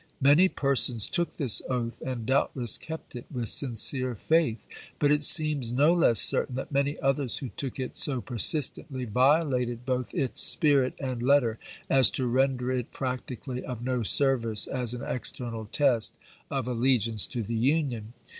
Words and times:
Many 0.19 0.47
persons 0.49 1.07
took 1.07 1.35
this 1.35 1.61
oath, 1.69 2.01
and 2.03 2.25
doubtless 2.25 2.75
kept 2.79 3.15
it 3.15 3.25
with 3.29 3.49
sincere 3.49 4.15
faith. 4.15 4.65
But 4.97 5.11
it 5.11 5.21
seems 5.21 5.71
no 5.71 5.93
less 5.93 6.19
certain 6.19 6.55
that 6.55 6.71
many 6.71 6.99
others 7.01 7.37
who 7.37 7.49
took 7.49 7.79
it 7.79 7.95
so 7.95 8.19
persistently 8.19 9.05
violated 9.05 9.85
both 9.85 10.15
its 10.15 10.41
spirit 10.41 10.95
and 10.99 11.21
letter 11.21 11.59
as 11.87 12.09
to 12.17 12.25
render 12.25 12.71
it 12.71 12.91
practically 12.91 13.63
of 13.63 13.83
no 13.83 14.01
service 14.01 14.65
as 14.65 14.95
an 14.95 15.03
external 15.03 15.65
test 15.71 16.17
of 16.49 16.67
allegiance 16.67 17.27
to 17.27 17.43
the 17.43 17.53
Union. 17.53 18.13